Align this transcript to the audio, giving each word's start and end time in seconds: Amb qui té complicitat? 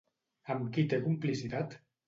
Amb 0.53 0.71
qui 0.77 0.85
té 0.95 0.99
complicitat? 1.05 1.79